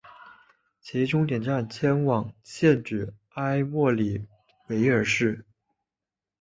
[0.79, 4.25] 其终点站迁往现址埃默里
[4.65, 5.45] 维尔市。